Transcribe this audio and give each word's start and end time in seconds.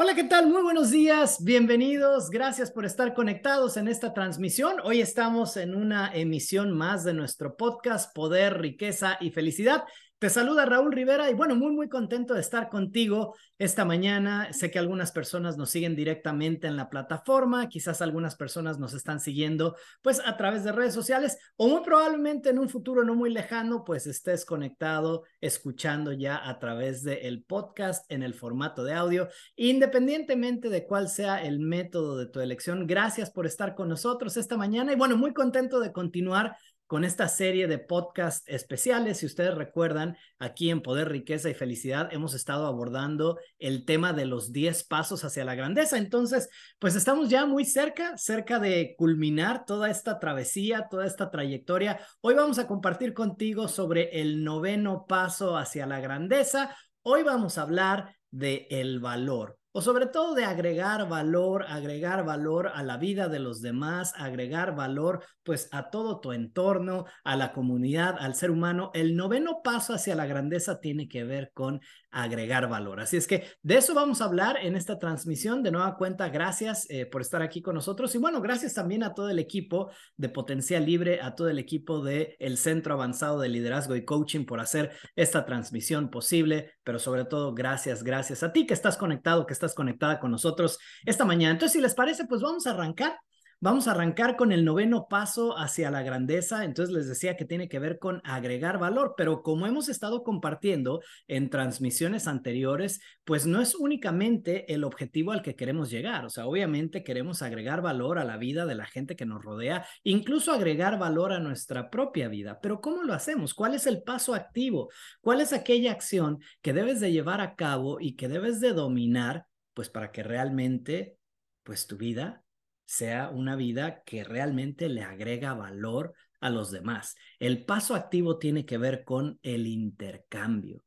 Hola, 0.00 0.14
¿qué 0.14 0.22
tal? 0.22 0.46
Muy 0.46 0.62
buenos 0.62 0.92
días, 0.92 1.42
bienvenidos, 1.42 2.30
gracias 2.30 2.70
por 2.70 2.84
estar 2.84 3.14
conectados 3.14 3.76
en 3.76 3.88
esta 3.88 4.14
transmisión. 4.14 4.76
Hoy 4.84 5.00
estamos 5.00 5.56
en 5.56 5.74
una 5.74 6.14
emisión 6.14 6.70
más 6.70 7.02
de 7.02 7.14
nuestro 7.14 7.56
podcast 7.56 8.14
Poder, 8.14 8.60
Riqueza 8.60 9.18
y 9.20 9.32
Felicidad. 9.32 9.82
Te 10.18 10.30
saluda 10.30 10.64
Raúl 10.64 10.90
Rivera 10.90 11.30
y 11.30 11.34
bueno, 11.34 11.54
muy, 11.54 11.70
muy 11.70 11.88
contento 11.88 12.34
de 12.34 12.40
estar 12.40 12.68
contigo 12.70 13.36
esta 13.56 13.84
mañana. 13.84 14.52
Sé 14.52 14.68
que 14.68 14.80
algunas 14.80 15.12
personas 15.12 15.56
nos 15.56 15.70
siguen 15.70 15.94
directamente 15.94 16.66
en 16.66 16.76
la 16.76 16.90
plataforma, 16.90 17.68
quizás 17.68 18.02
algunas 18.02 18.34
personas 18.34 18.80
nos 18.80 18.94
están 18.94 19.20
siguiendo 19.20 19.76
pues 20.02 20.20
a 20.26 20.36
través 20.36 20.64
de 20.64 20.72
redes 20.72 20.92
sociales 20.92 21.38
o 21.54 21.68
muy 21.68 21.84
probablemente 21.84 22.50
en 22.50 22.58
un 22.58 22.68
futuro 22.68 23.04
no 23.04 23.14
muy 23.14 23.30
lejano 23.30 23.84
pues 23.84 24.08
estés 24.08 24.44
conectado 24.44 25.22
escuchando 25.40 26.10
ya 26.10 26.48
a 26.48 26.58
través 26.58 27.04
del 27.04 27.44
podcast 27.44 28.04
en 28.10 28.24
el 28.24 28.34
formato 28.34 28.82
de 28.82 28.94
audio, 28.94 29.28
independientemente 29.54 30.68
de 30.68 30.84
cuál 30.84 31.08
sea 31.08 31.44
el 31.44 31.60
método 31.60 32.18
de 32.18 32.26
tu 32.26 32.40
elección. 32.40 32.88
Gracias 32.88 33.30
por 33.30 33.46
estar 33.46 33.76
con 33.76 33.88
nosotros 33.88 34.36
esta 34.36 34.56
mañana 34.56 34.92
y 34.92 34.96
bueno, 34.96 35.16
muy 35.16 35.32
contento 35.32 35.78
de 35.78 35.92
continuar 35.92 36.56
con 36.88 37.04
esta 37.04 37.28
serie 37.28 37.68
de 37.68 37.78
podcast 37.78 38.48
especiales. 38.48 39.18
Si 39.18 39.26
ustedes 39.26 39.54
recuerdan, 39.54 40.16
aquí 40.38 40.70
en 40.70 40.80
Poder, 40.80 41.10
Riqueza 41.10 41.50
y 41.50 41.54
Felicidad 41.54 42.08
hemos 42.12 42.32
estado 42.32 42.66
abordando 42.66 43.38
el 43.58 43.84
tema 43.84 44.14
de 44.14 44.24
los 44.24 44.52
10 44.52 44.84
pasos 44.84 45.22
hacia 45.22 45.44
la 45.44 45.54
grandeza. 45.54 45.98
Entonces, 45.98 46.48
pues 46.78 46.96
estamos 46.96 47.28
ya 47.28 47.44
muy 47.44 47.66
cerca, 47.66 48.16
cerca 48.16 48.58
de 48.58 48.94
culminar 48.96 49.66
toda 49.66 49.90
esta 49.90 50.18
travesía, 50.18 50.88
toda 50.90 51.06
esta 51.06 51.30
trayectoria. 51.30 52.00
Hoy 52.22 52.34
vamos 52.34 52.58
a 52.58 52.66
compartir 52.66 53.12
contigo 53.12 53.68
sobre 53.68 54.20
el 54.22 54.42
noveno 54.42 55.04
paso 55.06 55.58
hacia 55.58 55.86
la 55.86 56.00
grandeza. 56.00 56.74
Hoy 57.02 57.22
vamos 57.22 57.58
a 57.58 57.62
hablar 57.62 58.16
de 58.30 58.66
el 58.70 58.98
valor 58.98 59.57
o 59.72 59.82
sobre 59.82 60.06
todo 60.06 60.34
de 60.34 60.44
agregar 60.44 61.08
valor, 61.08 61.64
agregar 61.68 62.24
valor 62.24 62.72
a 62.74 62.82
la 62.82 62.96
vida 62.96 63.28
de 63.28 63.38
los 63.38 63.60
demás, 63.60 64.14
agregar 64.16 64.74
valor 64.74 65.24
pues 65.42 65.68
a 65.72 65.90
todo 65.90 66.20
tu 66.20 66.32
entorno, 66.32 67.06
a 67.24 67.36
la 67.36 67.52
comunidad, 67.52 68.16
al 68.18 68.34
ser 68.34 68.50
humano. 68.50 68.90
El 68.92 69.16
noveno 69.16 69.62
paso 69.62 69.94
hacia 69.94 70.14
la 70.14 70.26
grandeza 70.26 70.80
tiene 70.80 71.08
que 71.08 71.24
ver 71.24 71.52
con 71.54 71.80
agregar 72.10 72.68
valor. 72.68 73.00
Así 73.00 73.16
es 73.16 73.26
que 73.26 73.44
de 73.62 73.76
eso 73.76 73.94
vamos 73.94 74.20
a 74.20 74.24
hablar 74.24 74.56
en 74.62 74.76
esta 74.76 74.98
transmisión. 74.98 75.62
De 75.62 75.70
nueva 75.70 75.96
cuenta, 75.96 76.28
gracias 76.28 76.86
eh, 76.90 77.06
por 77.06 77.20
estar 77.20 77.42
aquí 77.42 77.62
con 77.62 77.74
nosotros 77.74 78.14
y 78.14 78.18
bueno, 78.18 78.40
gracias 78.40 78.74
también 78.74 79.02
a 79.02 79.14
todo 79.14 79.28
el 79.28 79.38
equipo 79.38 79.90
de 80.16 80.28
Potencial 80.28 80.84
Libre, 80.84 81.20
a 81.20 81.34
todo 81.34 81.48
el 81.48 81.58
equipo 81.58 82.02
de 82.02 82.36
el 82.38 82.56
Centro 82.56 82.94
Avanzado 82.94 83.40
de 83.40 83.48
Liderazgo 83.48 83.96
y 83.96 84.04
Coaching 84.04 84.44
por 84.44 84.60
hacer 84.60 84.90
esta 85.16 85.44
transmisión 85.44 86.10
posible, 86.10 86.72
pero 86.84 86.98
sobre 86.98 87.24
todo 87.24 87.54
gracias, 87.54 88.02
gracias 88.02 88.42
a 88.42 88.52
ti 88.52 88.66
que 88.66 88.74
estás 88.74 88.96
conectado, 88.96 89.46
que 89.46 89.52
estás 89.58 89.74
conectada 89.74 90.20
con 90.20 90.30
nosotros 90.30 90.78
esta 91.04 91.24
mañana. 91.24 91.52
Entonces, 91.52 91.72
si 91.72 91.80
les 91.80 91.94
parece, 91.94 92.26
pues 92.26 92.40
vamos 92.40 92.66
a 92.66 92.70
arrancar. 92.70 93.18
Vamos 93.60 93.88
a 93.88 93.90
arrancar 93.90 94.36
con 94.36 94.52
el 94.52 94.64
noveno 94.64 95.08
paso 95.10 95.58
hacia 95.58 95.90
la 95.90 96.04
grandeza. 96.04 96.62
Entonces 96.62 96.94
les 96.94 97.08
decía 97.08 97.36
que 97.36 97.44
tiene 97.44 97.68
que 97.68 97.80
ver 97.80 97.98
con 97.98 98.20
agregar 98.22 98.78
valor, 98.78 99.14
pero 99.16 99.42
como 99.42 99.66
hemos 99.66 99.88
estado 99.88 100.22
compartiendo 100.22 101.02
en 101.26 101.50
transmisiones 101.50 102.28
anteriores, 102.28 103.00
pues 103.24 103.46
no 103.46 103.60
es 103.60 103.74
únicamente 103.74 104.72
el 104.72 104.84
objetivo 104.84 105.32
al 105.32 105.42
que 105.42 105.56
queremos 105.56 105.90
llegar. 105.90 106.24
O 106.24 106.30
sea, 106.30 106.46
obviamente 106.46 107.02
queremos 107.02 107.42
agregar 107.42 107.82
valor 107.82 108.20
a 108.20 108.24
la 108.24 108.36
vida 108.36 108.64
de 108.64 108.76
la 108.76 108.86
gente 108.86 109.16
que 109.16 109.26
nos 109.26 109.42
rodea, 109.42 109.84
incluso 110.04 110.52
agregar 110.52 110.96
valor 110.96 111.32
a 111.32 111.40
nuestra 111.40 111.90
propia 111.90 112.28
vida. 112.28 112.60
Pero 112.62 112.80
¿cómo 112.80 113.02
lo 113.02 113.12
hacemos? 113.12 113.54
¿Cuál 113.54 113.74
es 113.74 113.88
el 113.88 114.04
paso 114.04 114.36
activo? 114.36 114.88
¿Cuál 115.20 115.40
es 115.40 115.52
aquella 115.52 115.90
acción 115.90 116.38
que 116.62 116.72
debes 116.72 117.00
de 117.00 117.10
llevar 117.10 117.40
a 117.40 117.56
cabo 117.56 117.98
y 117.98 118.14
que 118.14 118.28
debes 118.28 118.60
de 118.60 118.72
dominar, 118.72 119.47
pues 119.78 119.90
para 119.90 120.10
que 120.10 120.24
realmente, 120.24 121.18
pues 121.62 121.86
tu 121.86 121.96
vida 121.96 122.42
sea 122.84 123.30
una 123.30 123.54
vida 123.54 124.02
que 124.02 124.24
realmente 124.24 124.88
le 124.88 125.04
agrega 125.04 125.54
valor 125.54 126.14
a 126.40 126.50
los 126.50 126.72
demás. 126.72 127.14
El 127.38 127.64
paso 127.64 127.94
activo 127.94 128.38
tiene 128.38 128.66
que 128.66 128.76
ver 128.76 129.04
con 129.04 129.38
el 129.40 129.68
intercambio, 129.68 130.82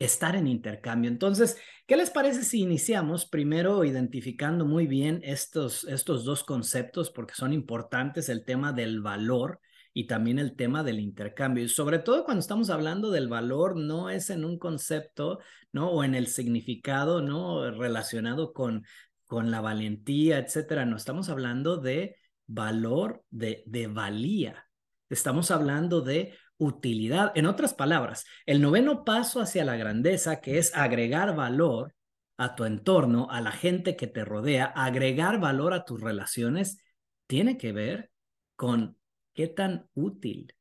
estar 0.00 0.34
en 0.34 0.48
intercambio. 0.48 1.08
Entonces, 1.08 1.56
¿qué 1.86 1.96
les 1.96 2.10
parece 2.10 2.42
si 2.42 2.62
iniciamos 2.62 3.26
primero 3.26 3.84
identificando 3.84 4.66
muy 4.66 4.88
bien 4.88 5.20
estos, 5.22 5.84
estos 5.84 6.24
dos 6.24 6.42
conceptos 6.42 7.12
porque 7.12 7.34
son 7.34 7.52
importantes, 7.52 8.28
el 8.28 8.44
tema 8.44 8.72
del 8.72 9.02
valor 9.02 9.60
y 9.96 10.06
también 10.06 10.38
el 10.38 10.56
tema 10.56 10.82
del 10.82 11.00
intercambio. 11.00 11.64
Y 11.64 11.70
sobre 11.70 11.98
todo 11.98 12.24
cuando 12.24 12.40
estamos 12.40 12.68
hablando 12.68 13.10
del 13.10 13.28
valor, 13.28 13.76
no 13.76 14.10
es 14.10 14.28
en 14.28 14.44
un 14.44 14.58
concepto, 14.58 15.38
¿no? 15.72 15.90
O 15.90 16.04
en 16.04 16.14
el 16.14 16.26
significado, 16.26 17.22
¿no? 17.22 17.70
Relacionado 17.70 18.52
con 18.52 18.84
con 19.26 19.50
la 19.50 19.60
valentía, 19.60 20.38
etcétera. 20.38 20.86
No 20.86 20.96
estamos 20.96 21.28
hablando 21.28 21.76
de 21.76 22.16
valor, 22.46 23.24
de, 23.30 23.62
de 23.66 23.86
valía. 23.88 24.68
Estamos 25.08 25.50
hablando 25.50 26.00
de 26.00 26.34
utilidad. 26.58 27.32
En 27.34 27.46
otras 27.46 27.74
palabras, 27.74 28.24
el 28.46 28.62
noveno 28.62 29.04
paso 29.04 29.40
hacia 29.40 29.64
la 29.64 29.76
grandeza, 29.76 30.40
que 30.40 30.58
es 30.58 30.74
agregar 30.74 31.34
valor 31.34 31.94
a 32.36 32.54
tu 32.54 32.64
entorno, 32.64 33.28
a 33.30 33.40
la 33.40 33.52
gente 33.52 33.96
que 33.96 34.06
te 34.06 34.24
rodea, 34.24 34.66
agregar 34.66 35.40
valor 35.40 35.72
a 35.72 35.84
tus 35.84 36.00
relaciones, 36.00 36.78
tiene 37.26 37.56
que 37.56 37.72
ver 37.72 38.10
con 38.56 38.96
qué 39.36 39.46
tan 39.46 39.88
útil 39.94 40.52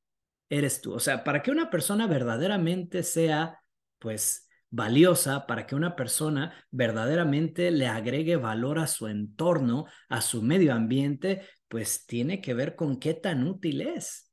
eres 0.49 0.81
tú. 0.81 0.93
O 0.93 0.99
sea, 0.99 1.23
para 1.23 1.41
que 1.41 1.51
una 1.51 1.71
persona 1.71 2.07
verdaderamente 2.07 3.01
sea, 3.01 3.59
pues, 3.97 4.47
valiosa 4.69 5.47
para 5.47 5.65
que 5.65 5.75
una 5.75 5.95
persona 5.95 6.53
verdaderamente 6.69 7.71
le 7.71 7.87
agregue 7.87 8.35
valor 8.35 8.79
a 8.79 8.87
su 8.87 9.07
entorno, 9.07 9.85
a 10.09 10.21
su 10.21 10.41
medio 10.41 10.73
ambiente, 10.73 11.43
pues 11.69 12.05
tiene 12.05 12.41
que 12.41 12.53
ver 12.53 12.75
con 12.75 12.99
qué 12.99 13.13
tan 13.13 13.47
útil 13.47 13.81
es 13.81 14.31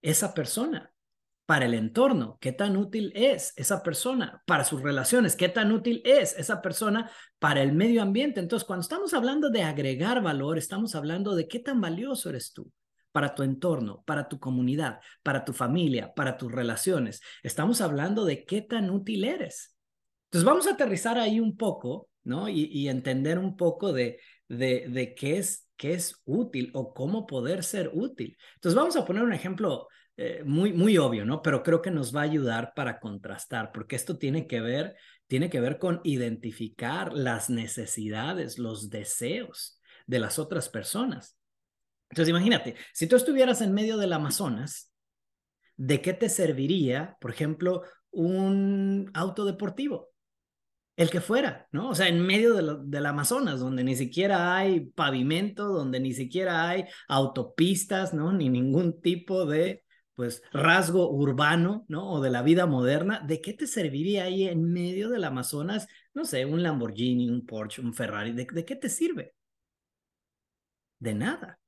esa 0.00 0.32
persona 0.32 0.92
para 1.44 1.66
el 1.66 1.74
entorno, 1.74 2.38
qué 2.40 2.52
tan 2.52 2.76
útil 2.76 3.12
es 3.14 3.52
esa 3.56 3.82
persona 3.82 4.42
para 4.46 4.64
sus 4.64 4.80
relaciones, 4.80 5.36
qué 5.36 5.50
tan 5.50 5.72
útil 5.72 6.00
es 6.04 6.38
esa 6.38 6.62
persona 6.62 7.10
para 7.38 7.62
el 7.62 7.72
medio 7.72 8.00
ambiente. 8.00 8.40
Entonces, 8.40 8.66
cuando 8.66 8.82
estamos 8.82 9.12
hablando 9.12 9.50
de 9.50 9.62
agregar 9.62 10.22
valor, 10.22 10.56
estamos 10.56 10.94
hablando 10.94 11.34
de 11.34 11.48
qué 11.48 11.58
tan 11.58 11.80
valioso 11.80 12.30
eres 12.30 12.52
tú 12.54 12.72
para 13.12 13.34
tu 13.34 13.42
entorno, 13.42 14.02
para 14.06 14.28
tu 14.28 14.40
comunidad, 14.40 15.00
para 15.22 15.44
tu 15.44 15.52
familia, 15.52 16.12
para 16.14 16.36
tus 16.36 16.50
relaciones. 16.50 17.20
Estamos 17.42 17.80
hablando 17.80 18.24
de 18.24 18.44
qué 18.44 18.62
tan 18.62 18.90
útil 18.90 19.24
eres. 19.24 19.76
Entonces 20.24 20.46
vamos 20.46 20.66
a 20.66 20.72
aterrizar 20.72 21.18
ahí 21.18 21.40
un 21.40 21.56
poco, 21.56 22.08
¿no? 22.24 22.48
Y, 22.48 22.88
entender 22.88 23.38
un 23.38 23.56
poco 23.56 23.92
de, 23.92 24.18
de, 24.48 25.14
qué, 25.16 25.36
es, 25.36 25.68
qué 25.76 25.92
es 25.94 26.22
útil 26.24 26.70
o 26.72 26.94
cómo 26.94 27.26
poder 27.26 27.62
ser 27.62 27.90
útil. 27.92 28.36
Entonces 28.54 28.76
vamos 28.76 28.96
a 28.96 29.04
poner 29.04 29.22
un 29.22 29.34
ejemplo 29.34 29.88
eh, 30.16 30.42
muy, 30.44 30.72
muy 30.72 30.96
obvio, 30.98 31.24
¿no? 31.24 31.42
Pero 31.42 31.62
creo 31.62 31.82
que 31.82 31.90
nos 31.90 32.14
va 32.14 32.20
a 32.20 32.24
ayudar 32.24 32.72
para 32.74 32.98
contrastar, 32.98 33.72
porque 33.72 33.96
esto 33.96 34.16
tiene 34.16 34.46
que 34.46 34.60
ver, 34.60 34.94
tiene 35.26 35.50
que 35.50 35.60
ver 35.60 35.78
con 35.78 36.00
identificar 36.04 37.12
las 37.12 37.50
necesidades, 37.50 38.58
los 38.58 38.88
deseos 38.88 39.80
de 40.06 40.18
las 40.18 40.38
otras 40.38 40.68
personas. 40.68 41.36
Entonces 42.12 42.28
imagínate, 42.28 42.76
si 42.92 43.06
tú 43.06 43.16
estuvieras 43.16 43.62
en 43.62 43.72
medio 43.72 43.96
del 43.96 44.12
Amazonas, 44.12 44.92
¿de 45.78 46.02
qué 46.02 46.12
te 46.12 46.28
serviría, 46.28 47.16
por 47.22 47.30
ejemplo, 47.30 47.84
un 48.10 49.10
auto 49.14 49.46
deportivo? 49.46 50.12
el 50.96 51.08
que 51.08 51.22
fuera, 51.22 51.68
¿no? 51.72 51.88
O 51.88 51.94
sea, 51.94 52.08
en 52.08 52.20
medio 52.20 52.52
de 52.54 52.76
del 52.84 53.06
Amazonas, 53.06 53.60
donde 53.60 53.82
ni 53.82 53.96
siquiera 53.96 54.54
hay 54.56 54.80
pavimento, 54.80 55.68
donde 55.68 56.00
ni 56.00 56.12
siquiera 56.12 56.68
hay 56.68 56.84
autopistas, 57.08 58.12
¿no? 58.12 58.30
Ni 58.32 58.50
ningún 58.50 59.00
tipo 59.00 59.46
de, 59.46 59.84
pues, 60.14 60.42
rasgo 60.52 61.10
urbano, 61.10 61.86
¿no? 61.88 62.10
O 62.10 62.20
de 62.20 62.28
la 62.30 62.42
vida 62.42 62.66
moderna, 62.66 63.20
¿de 63.26 63.40
qué 63.40 63.54
te 63.54 63.66
serviría 63.66 64.24
ahí 64.24 64.46
en 64.48 64.70
medio 64.70 65.08
del 65.08 65.24
Amazonas? 65.24 65.88
No 66.12 66.26
sé, 66.26 66.44
un 66.44 66.62
Lamborghini, 66.62 67.30
un 67.30 67.46
Porsche, 67.46 67.80
un 67.80 67.94
Ferrari, 67.94 68.32
¿de, 68.32 68.46
de 68.52 68.64
qué 68.66 68.76
te 68.76 68.90
sirve? 68.90 69.34
De 71.00 71.14
nada. 71.14 71.61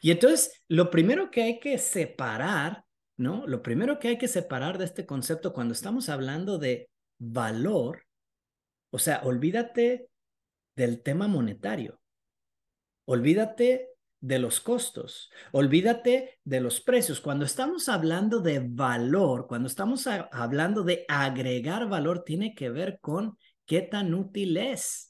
Y 0.00 0.10
entonces, 0.10 0.62
lo 0.68 0.90
primero 0.90 1.30
que 1.30 1.42
hay 1.42 1.60
que 1.60 1.78
separar, 1.78 2.84
¿no? 3.16 3.46
Lo 3.46 3.62
primero 3.62 3.98
que 3.98 4.08
hay 4.08 4.18
que 4.18 4.28
separar 4.28 4.78
de 4.78 4.84
este 4.84 5.06
concepto 5.06 5.52
cuando 5.52 5.72
estamos 5.72 6.08
hablando 6.08 6.58
de 6.58 6.90
valor 7.18 8.02
o 8.90 8.98
sea, 8.98 9.20
olvídate 9.24 10.08
del 10.76 11.02
tema 11.02 11.28
monetario. 11.28 12.00
Olvídate 13.04 13.90
de 14.20 14.38
los 14.38 14.60
costos, 14.60 15.30
olvídate 15.52 16.38
de 16.44 16.60
los 16.60 16.80
precios. 16.80 17.20
Cuando 17.20 17.44
estamos 17.44 17.88
hablando 17.88 18.40
de 18.40 18.60
valor, 18.60 19.46
cuando 19.46 19.68
estamos 19.68 20.06
hablando 20.06 20.82
de 20.82 21.04
agregar 21.08 21.88
valor, 21.88 22.24
tiene 22.24 22.54
que 22.54 22.70
ver 22.70 22.98
con 23.00 23.38
qué 23.64 23.82
tan 23.82 24.14
útil 24.14 24.56
es 24.56 25.07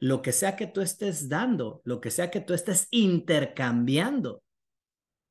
lo 0.00 0.22
que 0.22 0.32
sea 0.32 0.56
que 0.56 0.66
tú 0.66 0.80
estés 0.80 1.28
dando, 1.28 1.80
lo 1.84 2.00
que 2.00 2.10
sea 2.10 2.30
que 2.30 2.40
tú 2.40 2.54
estés 2.54 2.88
intercambiando 2.90 4.42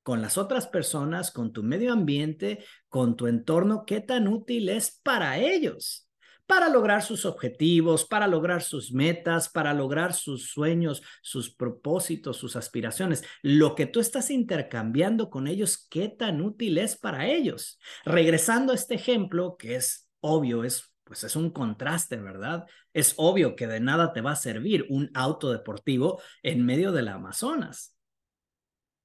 con 0.04 0.22
las 0.22 0.38
otras 0.38 0.68
personas, 0.68 1.32
con 1.32 1.52
tu 1.52 1.64
medio 1.64 1.92
ambiente, 1.92 2.64
con 2.90 3.16
tu 3.16 3.28
entorno, 3.28 3.86
qué 3.86 4.02
tan 4.02 4.28
útil 4.28 4.70
es 4.70 5.00
para 5.04 5.40
ellos 5.40 6.06
para 6.48 6.70
lograr 6.70 7.02
sus 7.02 7.26
objetivos, 7.26 8.06
para 8.06 8.28
lograr 8.28 8.62
sus 8.62 8.92
metas, 8.92 9.50
para 9.50 9.74
lograr 9.74 10.14
sus 10.14 10.50
sueños, 10.50 11.02
sus 11.22 11.54
propósitos, 11.54 12.38
sus 12.38 12.56
aspiraciones. 12.56 13.24
Lo 13.42 13.76
que 13.76 13.86
tú 13.86 14.00
estás 14.00 14.30
intercambiando 14.30 15.30
con 15.30 15.48
ellos, 15.48 15.88
¿qué 15.90 16.10
tan 16.10 16.42
útil 16.42 16.78
es 16.78 16.96
para 16.96 17.28
ellos? 17.28 17.80
Regresando 18.06 18.74
a 18.74 18.76
este 18.76 18.96
ejemplo, 18.96 19.58
que 19.58 19.76
es 19.76 20.10
obvio, 20.20 20.64
es 20.64 20.94
pues 21.06 21.24
es 21.24 21.36
un 21.36 21.52
contraste, 21.52 22.18
¿verdad? 22.18 22.66
Es 22.92 23.14
obvio 23.18 23.56
que 23.56 23.68
de 23.68 23.80
nada 23.80 24.12
te 24.12 24.22
va 24.22 24.32
a 24.32 24.36
servir 24.36 24.86
un 24.90 25.10
auto 25.14 25.52
deportivo 25.52 26.22
en 26.44 26.66
medio 26.66 26.92
del 26.92 27.08
Amazonas. 27.08 27.96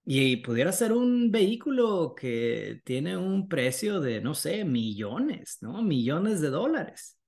Y 0.04 0.38
pudiera 0.38 0.72
ser 0.72 0.92
un 0.92 1.30
vehículo 1.30 2.14
que 2.16 2.80
tiene 2.84 3.16
un 3.16 3.48
precio 3.48 4.00
de, 4.00 4.20
no 4.22 4.34
sé, 4.34 4.64
millones, 4.64 5.58
¿no? 5.60 5.82
Millones 5.82 6.40
de 6.40 6.48
dólares. 6.48 7.18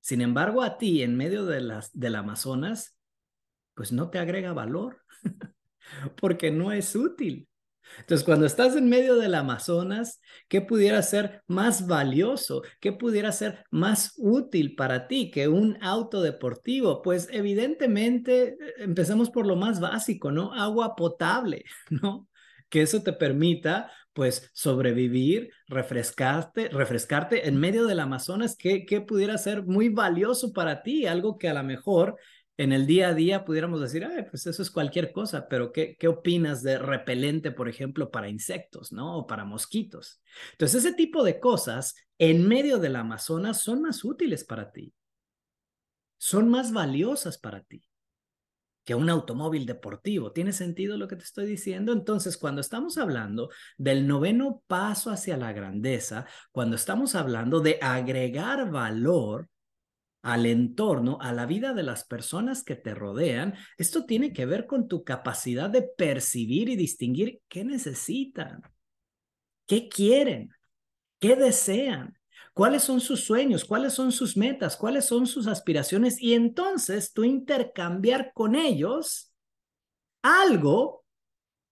Sin 0.00 0.20
embargo, 0.20 0.62
a 0.62 0.76
ti, 0.76 1.02
en 1.02 1.16
medio 1.16 1.46
de 1.46 1.60
las, 1.60 1.96
del 1.98 2.16
Amazonas, 2.16 2.98
pues 3.74 3.92
no 3.92 4.10
te 4.10 4.18
agrega 4.18 4.52
valor, 4.52 5.02
porque 6.20 6.50
no 6.50 6.72
es 6.72 6.96
útil. 6.96 7.48
Entonces, 8.00 8.24
cuando 8.24 8.46
estás 8.46 8.76
en 8.76 8.88
medio 8.88 9.16
del 9.16 9.34
Amazonas, 9.34 10.20
¿qué 10.48 10.60
pudiera 10.60 11.02
ser 11.02 11.42
más 11.46 11.86
valioso? 11.86 12.62
¿Qué 12.80 12.92
pudiera 12.92 13.32
ser 13.32 13.64
más 13.70 14.14
útil 14.16 14.74
para 14.74 15.08
ti 15.08 15.30
que 15.30 15.48
un 15.48 15.78
auto 15.82 16.20
deportivo? 16.20 17.02
Pues 17.02 17.28
evidentemente, 17.30 18.48
eh, 18.48 18.56
empecemos 18.78 19.30
por 19.30 19.46
lo 19.46 19.56
más 19.56 19.80
básico, 19.80 20.30
¿no? 20.30 20.52
Agua 20.52 20.94
potable, 20.96 21.64
¿no? 21.90 22.28
Que 22.68 22.82
eso 22.82 23.02
te 23.02 23.12
permita, 23.12 23.90
pues, 24.12 24.50
sobrevivir, 24.52 25.50
refrescarte, 25.68 26.68
refrescarte 26.68 27.48
en 27.48 27.58
medio 27.58 27.86
del 27.86 28.00
Amazonas, 28.00 28.56
¿qué, 28.56 28.84
qué 28.84 29.00
pudiera 29.00 29.38
ser 29.38 29.64
muy 29.64 29.88
valioso 29.88 30.52
para 30.52 30.82
ti? 30.82 31.06
Algo 31.06 31.38
que 31.38 31.48
a 31.48 31.54
lo 31.54 31.62
mejor 31.62 32.16
en 32.58 32.72
el 32.72 32.86
día 32.86 33.08
a 33.08 33.14
día 33.14 33.44
pudiéramos 33.44 33.80
decir, 33.80 34.04
Ay, 34.04 34.24
pues 34.30 34.46
eso 34.46 34.62
es 34.62 34.70
cualquier 34.70 35.12
cosa, 35.12 35.48
pero 35.48 35.72
¿qué, 35.72 35.96
¿qué 35.98 36.08
opinas 36.08 36.62
de 36.62 36.78
repelente, 36.78 37.52
por 37.52 37.68
ejemplo, 37.68 38.10
para 38.10 38.28
insectos, 38.28 38.92
¿no? 38.92 39.18
O 39.18 39.26
para 39.26 39.44
mosquitos. 39.44 40.22
Entonces, 40.52 40.84
ese 40.84 40.94
tipo 40.94 41.22
de 41.22 41.38
cosas 41.38 41.94
en 42.18 42.46
medio 42.48 42.78
del 42.78 42.96
Amazonas 42.96 43.60
son 43.60 43.82
más 43.82 44.04
útiles 44.04 44.44
para 44.44 44.72
ti, 44.72 44.94
son 46.18 46.48
más 46.48 46.72
valiosas 46.72 47.38
para 47.38 47.62
ti 47.62 47.82
que 48.86 48.94
un 48.94 49.10
automóvil 49.10 49.66
deportivo. 49.66 50.30
¿Tiene 50.30 50.52
sentido 50.52 50.96
lo 50.96 51.08
que 51.08 51.16
te 51.16 51.24
estoy 51.24 51.44
diciendo? 51.44 51.92
Entonces, 51.92 52.38
cuando 52.38 52.60
estamos 52.60 52.96
hablando 52.98 53.50
del 53.76 54.06
noveno 54.06 54.62
paso 54.68 55.10
hacia 55.10 55.36
la 55.36 55.52
grandeza, 55.52 56.24
cuando 56.52 56.76
estamos 56.76 57.16
hablando 57.16 57.60
de 57.60 57.80
agregar 57.82 58.70
valor, 58.70 59.48
al 60.26 60.44
entorno, 60.44 61.18
a 61.20 61.32
la 61.32 61.46
vida 61.46 61.72
de 61.72 61.84
las 61.84 62.04
personas 62.04 62.64
que 62.64 62.74
te 62.74 62.96
rodean, 62.96 63.54
esto 63.78 64.06
tiene 64.06 64.32
que 64.32 64.44
ver 64.44 64.66
con 64.66 64.88
tu 64.88 65.04
capacidad 65.04 65.70
de 65.70 65.82
percibir 65.82 66.68
y 66.68 66.74
distinguir 66.74 67.42
qué 67.46 67.64
necesitan, 67.64 68.60
qué 69.68 69.88
quieren, 69.88 70.50
qué 71.20 71.36
desean, 71.36 72.18
cuáles 72.54 72.82
son 72.82 73.00
sus 73.00 73.20
sueños, 73.20 73.64
cuáles 73.64 73.92
son 73.92 74.10
sus 74.10 74.36
metas, 74.36 74.76
cuáles 74.76 75.04
son 75.04 75.28
sus 75.28 75.46
aspiraciones 75.46 76.20
y 76.20 76.34
entonces 76.34 77.12
tú 77.12 77.22
intercambiar 77.22 78.32
con 78.34 78.56
ellos 78.56 79.32
algo 80.22 81.04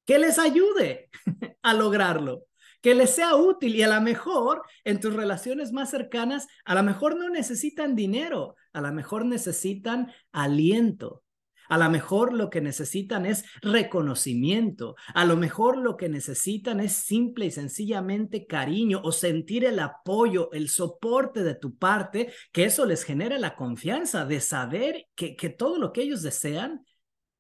que 0.05 0.21
les 0.21 0.39
ayude 0.39 1.11
a 1.63 1.75
lograrlo 1.75 2.45
que 2.85 2.95
les 2.95 3.15
sea 3.15 3.35
útil 3.35 3.75
y 3.77 3.83
a 3.83 3.89
lo 3.89 3.99
mejor 4.03 4.63
en 4.85 5.01
tus 5.01 5.15
relaciones 5.15 5.73
más 5.73 5.89
cercanas, 5.89 6.47
a 6.67 6.75
lo 6.75 6.83
mejor 6.83 7.17
no 7.17 7.31
necesitan 7.31 7.97
dinero, 7.97 8.57
a 8.75 8.83
lo 8.83 8.93
mejor 8.93 9.25
necesitan 9.25 10.13
aliento. 10.33 11.23
A 11.71 11.79
lo 11.79 11.89
mejor 11.89 12.35
lo 12.35 12.51
que 12.51 12.61
necesitan 12.61 13.25
es 13.25 13.47
reconocimiento. 13.63 14.97
A 15.15 15.25
lo 15.25 15.35
mejor 15.35 15.79
lo 15.79 15.97
que 15.97 16.11
necesitan 16.11 16.79
es 16.79 16.93
simple 16.93 17.47
y 17.47 17.51
sencillamente 17.51 18.47
cariño 18.47 19.01
o 19.03 19.13
sentir 19.13 19.65
el 19.65 19.79
apoyo, 19.79 20.53
el 20.53 20.69
soporte 20.69 21.43
de 21.43 21.55
tu 21.55 21.79
parte, 21.79 22.35
que 22.53 22.65
eso 22.65 22.85
les 22.85 23.03
genere 23.03 23.39
la 23.39 23.57
confianza 23.57 24.27
de 24.27 24.43
saber 24.43 25.07
que, 25.15 25.37
que 25.37 25.49
todo 25.49 25.79
lo 25.79 25.91
que 25.91 26.03
ellos 26.03 26.21
desean 26.21 26.85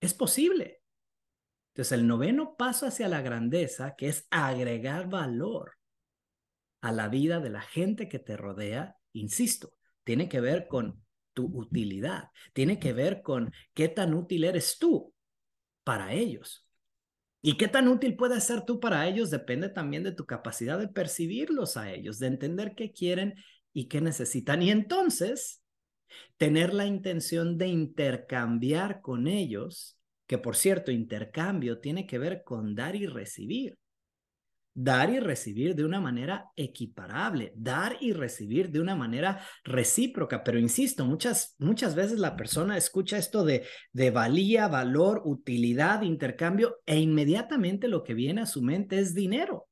es 0.01 0.15
posible. 0.15 0.81
Entonces, 1.75 1.99
el 1.99 2.07
noveno 2.07 2.55
paso 2.57 2.87
hacia 2.87 3.09
la 3.09 3.21
grandeza, 3.21 3.97
que 3.97 4.07
es 4.07 4.29
agregar 4.31 5.11
valor 5.11 5.73
a 6.81 6.93
la 6.93 7.09
vida 7.09 7.41
de 7.41 7.51
la 7.51 7.63
gente 7.63 8.09
que 8.09 8.21
te 8.21 8.37
rodea, 8.37 8.97
insisto, 9.13 9.73
tiene 10.05 10.29
que 10.29 10.41
ver 10.41 10.69
con 10.69 11.05
tu 11.33 11.47
utilidad, 11.47 12.29
tiene 12.53 12.79
que 12.79 12.93
ver 12.93 13.23
con 13.23 13.53
qué 13.75 13.89
tan 13.89 14.15
útil 14.15 14.45
eres 14.45 14.79
tú 14.79 15.13
para 15.83 16.13
ellos. 16.13 16.65
Y 17.43 17.57
qué 17.57 17.67
tan 17.67 17.89
útil 17.89 18.15
puedes 18.15 18.45
ser 18.45 18.65
tú 18.65 18.79
para 18.79 19.09
ellos 19.09 19.31
depende 19.31 19.69
también 19.69 20.05
de 20.05 20.13
tu 20.13 20.27
capacidad 20.27 20.79
de 20.79 20.87
percibirlos 20.87 21.77
a 21.77 21.93
ellos, 21.93 22.21
de 22.21 22.29
entender 22.29 22.77
qué 22.77 22.93
quieren 22.93 23.35
y 23.73 23.89
qué 23.89 24.01
necesitan. 24.01 24.63
Y 24.63 24.71
entonces, 24.71 25.61
tener 26.37 26.73
la 26.73 26.87
intención 26.87 27.59
de 27.59 27.67
intercambiar 27.67 29.01
con 29.01 29.27
ellos 29.27 29.99
que 30.27 30.39
por 30.39 30.57
cierto, 30.57 30.91
intercambio 30.91 31.79
tiene 31.79 32.07
que 32.07 32.19
ver 32.19 32.43
con 32.45 32.75
dar 32.75 32.97
y 32.97 33.07
recibir. 33.07 33.79
Dar 34.77 35.11
y 35.11 35.21
recibir 35.21 35.77
de 35.77 35.85
una 35.85 36.01
manera 36.01 36.51
equiparable, 36.57 37.53
dar 37.55 37.97
y 38.01 38.13
recibir 38.13 38.71
de 38.71 38.81
una 38.81 38.97
manera 38.97 39.41
recíproca. 39.63 40.43
Pero 40.43 40.59
insisto, 40.59 41.05
muchas, 41.05 41.55
muchas 41.59 41.95
veces 41.95 42.19
la 42.19 42.35
persona 42.35 42.77
escucha 42.77 43.17
esto 43.17 43.45
de, 43.45 43.65
de 43.93 44.11
valía, 44.11 44.67
valor, 44.67 45.23
utilidad, 45.25 46.03
intercambio, 46.03 46.79
e 46.87 46.99
inmediatamente 46.99 47.87
lo 47.87 48.03
que 48.03 48.15
viene 48.15 48.41
a 48.41 48.47
su 48.47 48.63
mente 48.63 48.99
es 48.99 49.15
dinero, 49.15 49.69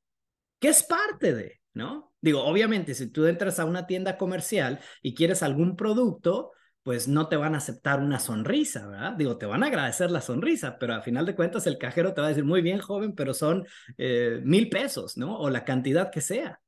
que 0.59 0.69
es 0.69 0.83
parte 0.83 1.33
de, 1.33 1.59
¿no? 1.73 2.13
Digo, 2.21 2.41
obviamente, 2.41 2.93
si 2.93 3.07
tú 3.07 3.25
entras 3.25 3.59
a 3.59 3.65
una 3.65 3.85
tienda 3.85 4.17
comercial 4.17 4.79
y 5.01 5.13
quieres 5.13 5.43
algún 5.43 5.75
producto, 5.75 6.51
pues 6.83 7.07
no 7.07 7.29
te 7.29 7.37
van 7.37 7.55
a 7.55 7.59
aceptar 7.59 8.01
una 8.01 8.19
sonrisa, 8.19 8.85
¿verdad? 8.87 9.13
Digo, 9.13 9.37
te 9.37 9.45
van 9.45 9.63
a 9.63 9.67
agradecer 9.67 10.11
la 10.11 10.19
sonrisa, 10.21 10.77
pero 10.77 10.93
a 10.93 11.01
final 11.01 11.25
de 11.25 11.35
cuentas 11.35 11.65
el 11.65 11.77
cajero 11.77 12.13
te 12.13 12.21
va 12.21 12.27
a 12.27 12.29
decir, 12.29 12.43
muy 12.43 12.61
bien, 12.61 12.79
joven, 12.79 13.15
pero 13.15 13.33
son 13.33 13.65
eh, 13.97 14.41
mil 14.43 14.69
pesos, 14.69 15.17
¿no? 15.17 15.37
O 15.39 15.49
la 15.49 15.63
cantidad 15.63 16.11
que 16.11 16.19
sea. 16.19 16.61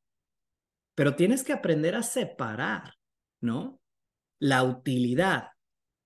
Pero 0.95 1.15
tienes 1.15 1.43
que 1.43 1.51
aprender 1.51 1.95
a 1.95 2.03
separar, 2.03 2.93
¿no? 3.41 3.81
La 4.39 4.63
utilidad, 4.63 5.49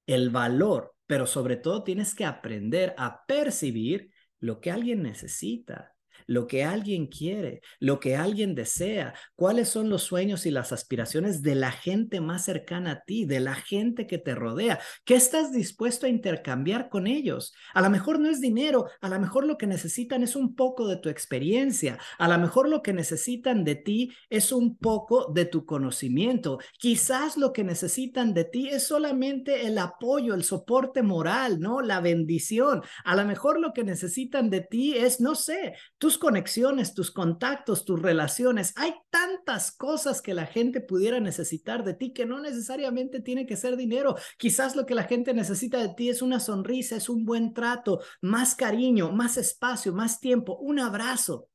el 0.07 0.31
valor, 0.31 0.95
pero 1.05 1.27
sobre 1.27 1.55
todo 1.55 1.83
tienes 1.83 2.15
que 2.15 2.25
aprender 2.25 2.95
a 2.97 3.25
percibir 3.27 4.11
lo 4.39 4.59
que 4.59 4.71
alguien 4.71 5.03
necesita, 5.03 5.93
lo 6.27 6.47
que 6.47 6.63
alguien 6.63 7.07
quiere, 7.07 7.61
lo 7.79 7.99
que 7.99 8.15
alguien 8.15 8.55
desea, 8.55 9.13
cuáles 9.35 9.69
son 9.69 9.89
los 9.89 10.03
sueños 10.03 10.45
y 10.45 10.51
las 10.51 10.71
aspiraciones 10.71 11.41
de 11.41 11.55
la 11.55 11.71
gente 11.71 12.21
más 12.21 12.45
cercana 12.45 12.91
a 12.91 13.03
ti, 13.03 13.25
de 13.25 13.39
la 13.39 13.55
gente 13.55 14.07
que 14.07 14.17
te 14.17 14.35
rodea. 14.35 14.79
¿Qué 15.05 15.15
estás 15.15 15.51
dispuesto 15.51 16.05
a 16.05 16.09
intercambiar 16.09 16.89
con 16.89 17.07
ellos? 17.07 17.53
A 17.73 17.81
lo 17.81 17.89
mejor 17.89 18.19
no 18.19 18.29
es 18.29 18.41
dinero, 18.41 18.85
a 19.01 19.09
lo 19.09 19.19
mejor 19.19 19.45
lo 19.45 19.57
que 19.57 19.67
necesitan 19.67 20.23
es 20.23 20.35
un 20.35 20.55
poco 20.55 20.87
de 20.87 20.97
tu 20.97 21.09
experiencia, 21.09 21.97
a 22.17 22.27
lo 22.27 22.37
mejor 22.37 22.69
lo 22.69 22.81
que 22.81 22.93
necesitan 22.93 23.63
de 23.63 23.75
ti 23.75 24.11
es 24.29 24.51
un 24.51 24.77
poco 24.77 25.31
de 25.33 25.45
tu 25.45 25.65
conocimiento. 25.65 26.59
Quizás 26.77 27.37
lo 27.37 27.53
que 27.53 27.63
necesitan 27.63 28.33
de 28.33 28.45
ti 28.45 28.69
es 28.69 28.83
solamente 28.83 29.67
el 29.67 29.77
apoyo, 29.77 30.33
el 30.33 30.43
soporte 30.43 31.03
moral, 31.03 31.59
¿no? 31.59 31.81
La 31.81 32.01
bendición. 32.01 32.81
A 33.03 33.15
lo 33.15 33.25
mejor 33.25 33.59
lo 33.59 33.73
que 33.73 33.83
necesitan 33.83 34.49
de 34.49 34.61
ti 34.61 34.95
es, 34.95 35.19
no 35.19 35.35
sé, 35.35 35.73
tus 36.09 36.17
conexiones, 36.17 36.95
tus 36.95 37.11
contactos, 37.11 37.85
tus 37.85 38.01
relaciones. 38.01 38.73
Hay 38.77 38.95
tantas 39.11 39.71
cosas 39.71 40.23
que 40.23 40.33
la 40.33 40.47
gente 40.47 40.81
pudiera 40.81 41.19
necesitar 41.19 41.83
de 41.83 41.93
ti 41.93 42.13
que 42.13 42.25
no 42.25 42.39
necesariamente 42.39 43.21
tiene 43.21 43.45
que 43.45 43.55
ser 43.55 43.77
dinero. 43.77 44.15
Quizás 44.39 44.75
lo 44.75 44.87
que 44.87 44.95
la 44.95 45.03
gente 45.03 45.35
necesita 45.35 45.77
de 45.77 45.93
ti 45.93 46.09
es 46.09 46.23
una 46.23 46.39
sonrisa, 46.39 46.95
es 46.95 47.09
un 47.09 47.25
buen 47.25 47.53
trato, 47.53 48.01
más 48.23 48.55
cariño, 48.55 49.11
más 49.11 49.37
espacio, 49.37 49.93
más 49.93 50.19
tiempo, 50.19 50.57
un 50.57 50.79
abrazo. 50.79 51.47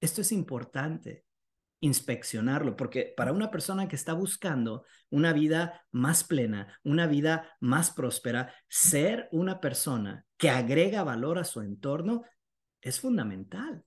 Esto 0.00 0.22
es 0.22 0.32
importante 0.32 1.26
inspeccionarlo, 1.80 2.74
porque 2.74 3.12
para 3.14 3.32
una 3.32 3.50
persona 3.50 3.86
que 3.86 3.96
está 3.96 4.14
buscando 4.14 4.86
una 5.10 5.34
vida 5.34 5.84
más 5.90 6.24
plena, 6.24 6.80
una 6.84 7.06
vida 7.06 7.54
más 7.60 7.90
próspera, 7.90 8.54
ser 8.66 9.28
una 9.30 9.60
persona 9.60 10.24
que 10.38 10.48
agrega 10.48 11.04
valor 11.04 11.38
a 11.38 11.44
su 11.44 11.60
entorno 11.60 12.22
es 12.82 13.00
fundamental. 13.00 13.82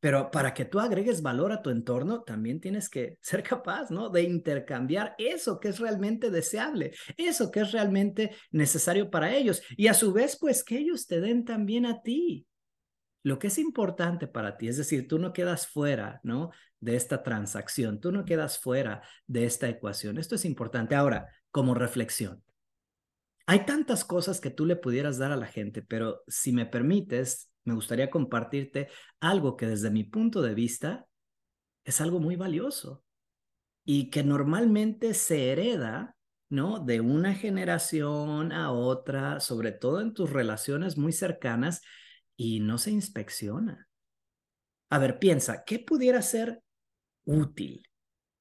Pero 0.00 0.30
para 0.30 0.54
que 0.54 0.64
tú 0.64 0.80
agregues 0.80 1.20
valor 1.20 1.52
a 1.52 1.60
tu 1.60 1.68
entorno, 1.68 2.22
también 2.22 2.58
tienes 2.58 2.88
que 2.88 3.18
ser 3.20 3.42
capaz, 3.42 3.90
¿no? 3.90 4.08
De 4.08 4.22
intercambiar 4.22 5.14
eso 5.18 5.60
que 5.60 5.68
es 5.68 5.78
realmente 5.78 6.30
deseable, 6.30 6.94
eso 7.18 7.50
que 7.50 7.60
es 7.60 7.72
realmente 7.72 8.34
necesario 8.50 9.10
para 9.10 9.34
ellos. 9.34 9.62
Y 9.76 9.88
a 9.88 9.94
su 9.94 10.12
vez, 10.14 10.38
pues 10.40 10.64
que 10.64 10.78
ellos 10.78 11.06
te 11.06 11.20
den 11.20 11.44
también 11.44 11.84
a 11.84 12.00
ti 12.00 12.46
lo 13.22 13.38
que 13.38 13.48
es 13.48 13.58
importante 13.58 14.26
para 14.26 14.56
ti. 14.56 14.68
Es 14.68 14.78
decir, 14.78 15.06
tú 15.06 15.18
no 15.18 15.34
quedas 15.34 15.66
fuera, 15.66 16.20
¿no? 16.22 16.50
de 16.80 16.96
esta 16.96 17.22
transacción, 17.22 18.00
tú 18.00 18.10
no 18.10 18.24
quedas 18.24 18.58
fuera 18.58 19.02
de 19.26 19.44
esta 19.44 19.68
ecuación. 19.68 20.18
Esto 20.18 20.34
es 20.34 20.44
importante. 20.44 20.94
Ahora, 20.94 21.28
como 21.50 21.74
reflexión, 21.74 22.42
hay 23.46 23.66
tantas 23.66 24.04
cosas 24.04 24.40
que 24.40 24.50
tú 24.50 24.64
le 24.64 24.76
pudieras 24.76 25.18
dar 25.18 25.32
a 25.32 25.36
la 25.36 25.46
gente, 25.46 25.82
pero 25.82 26.22
si 26.26 26.52
me 26.52 26.66
permites, 26.66 27.49
me 27.64 27.74
gustaría 27.74 28.10
compartirte 28.10 28.88
algo 29.20 29.56
que 29.56 29.66
desde 29.66 29.90
mi 29.90 30.04
punto 30.04 30.42
de 30.42 30.54
vista 30.54 31.06
es 31.84 32.00
algo 32.00 32.20
muy 32.20 32.36
valioso 32.36 33.04
y 33.84 34.10
que 34.10 34.22
normalmente 34.22 35.14
se 35.14 35.52
hereda, 35.52 36.16
¿no? 36.48 36.78
De 36.78 37.00
una 37.00 37.34
generación 37.34 38.52
a 38.52 38.72
otra, 38.72 39.40
sobre 39.40 39.72
todo 39.72 40.00
en 40.00 40.14
tus 40.14 40.30
relaciones 40.30 40.96
muy 40.98 41.12
cercanas, 41.12 41.82
y 42.36 42.60
no 42.60 42.78
se 42.78 42.90
inspecciona. 42.90 43.86
A 44.88 44.98
ver, 44.98 45.18
piensa, 45.18 45.62
¿qué 45.64 45.78
pudiera 45.78 46.22
ser 46.22 46.62
útil? 47.24 47.86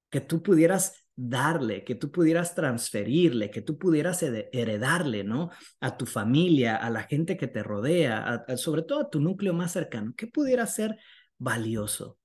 Que 0.09 0.21
tú 0.21 0.41
pudieras 0.41 0.98
darle, 1.21 1.83
que 1.83 1.95
tú 1.95 2.11
pudieras 2.11 2.55
transferirle, 2.55 3.51
que 3.51 3.61
tú 3.61 3.77
pudieras 3.77 4.23
heredarle, 4.23 5.25
¿no? 5.25 5.49
A 5.81 5.97
tu 5.97 6.05
familia, 6.05 6.77
a 6.77 6.89
la 6.89 7.03
gente 7.03 7.35
que 7.35 7.47
te 7.47 7.61
rodea, 7.61 8.45
sobre 8.55 8.83
todo 8.83 9.01
a 9.01 9.09
tu 9.09 9.19
núcleo 9.19 9.53
más 9.53 9.73
cercano. 9.73 10.13
¿Qué 10.15 10.27
pudiera 10.27 10.65
ser 10.65 10.97
valioso? 11.37 12.17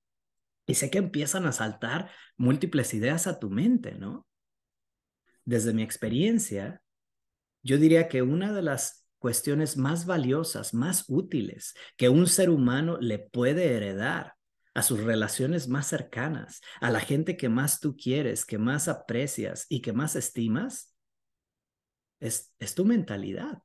Y 0.65 0.75
sé 0.75 0.89
que 0.89 0.99
empiezan 0.99 1.45
a 1.45 1.51
saltar 1.51 2.09
múltiples 2.37 2.93
ideas 2.93 3.27
a 3.27 3.37
tu 3.37 3.49
mente, 3.49 3.95
¿no? 3.95 4.25
Desde 5.43 5.73
mi 5.73 5.83
experiencia, 5.83 6.81
yo 7.63 7.77
diría 7.77 8.07
que 8.07 8.21
una 8.21 8.53
de 8.53 8.61
las 8.61 9.05
cuestiones 9.19 9.75
más 9.75 10.05
valiosas, 10.05 10.73
más 10.73 11.03
útiles 11.09 11.73
que 11.97 12.07
un 12.07 12.27
ser 12.27 12.49
humano 12.49 12.97
le 13.01 13.19
puede 13.19 13.75
heredar 13.75 14.34
a 14.75 14.83
sus 14.83 15.01
relaciones 15.01 15.67
más 15.67 15.87
cercanas, 15.87 16.61
a 16.81 16.91
la 16.91 16.99
gente 16.99 17.37
que 17.37 17.49
más 17.49 17.79
tú 17.79 17.95
quieres, 17.95 18.45
que 18.45 18.57
más 18.57 18.87
aprecias 18.87 19.65
y 19.69 19.81
que 19.81 19.93
más 19.93 20.15
estimas, 20.15 20.93
es, 22.19 22.53
es 22.59 22.75
tu 22.75 22.85
mentalidad. 22.85 23.63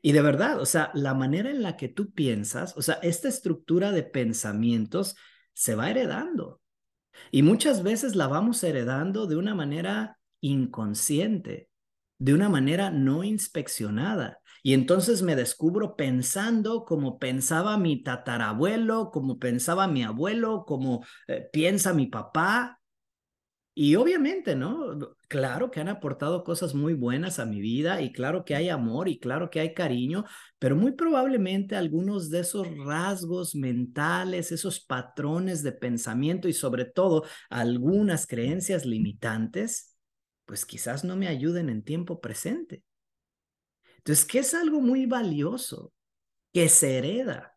Y 0.00 0.12
de 0.12 0.22
verdad, 0.22 0.60
o 0.60 0.66
sea, 0.66 0.90
la 0.94 1.12
manera 1.12 1.50
en 1.50 1.62
la 1.62 1.76
que 1.76 1.88
tú 1.88 2.12
piensas, 2.12 2.76
o 2.76 2.82
sea, 2.82 2.94
esta 3.02 3.28
estructura 3.28 3.90
de 3.90 4.04
pensamientos 4.04 5.16
se 5.52 5.74
va 5.74 5.90
heredando. 5.90 6.60
Y 7.30 7.42
muchas 7.42 7.82
veces 7.82 8.14
la 8.14 8.28
vamos 8.28 8.62
heredando 8.62 9.26
de 9.26 9.36
una 9.36 9.54
manera 9.54 10.18
inconsciente, 10.40 11.68
de 12.18 12.34
una 12.34 12.48
manera 12.48 12.90
no 12.90 13.24
inspeccionada. 13.24 14.38
Y 14.64 14.72
entonces 14.74 15.22
me 15.22 15.36
descubro 15.36 15.94
pensando 15.94 16.84
como 16.84 17.20
pensaba 17.20 17.78
mi 17.78 18.02
tatarabuelo, 18.02 19.10
como 19.12 19.38
pensaba 19.38 19.86
mi 19.86 20.02
abuelo, 20.02 20.64
como 20.66 21.04
eh, 21.28 21.48
piensa 21.52 21.92
mi 21.92 22.06
papá, 22.06 22.80
y 23.76 23.96
obviamente, 23.96 24.54
¿no? 24.54 25.16
Claro 25.26 25.70
que 25.72 25.80
han 25.80 25.88
aportado 25.88 26.44
cosas 26.44 26.74
muy 26.74 26.94
buenas 26.94 27.40
a 27.40 27.44
mi 27.44 27.60
vida 27.60 28.00
y 28.02 28.12
claro 28.12 28.44
que 28.44 28.54
hay 28.54 28.68
amor 28.68 29.08
y 29.08 29.18
claro 29.18 29.50
que 29.50 29.58
hay 29.58 29.74
cariño, 29.74 30.24
pero 30.60 30.76
muy 30.76 30.92
probablemente 30.92 31.74
algunos 31.74 32.30
de 32.30 32.40
esos 32.40 32.68
rasgos 32.84 33.56
mentales, 33.56 34.52
esos 34.52 34.78
patrones 34.78 35.64
de 35.64 35.72
pensamiento 35.72 36.46
y 36.46 36.52
sobre 36.52 36.84
todo 36.84 37.24
algunas 37.50 38.28
creencias 38.28 38.86
limitantes, 38.86 39.96
pues 40.44 40.64
quizás 40.64 41.02
no 41.02 41.16
me 41.16 41.26
ayuden 41.26 41.68
en 41.68 41.82
tiempo 41.82 42.20
presente. 42.20 42.84
Entonces, 44.04 44.24
¿qué 44.26 44.40
es 44.40 44.54
algo 44.54 44.80
muy 44.80 45.06
valioso 45.06 45.92
que 46.52 46.68
se 46.68 46.98
hereda? 46.98 47.54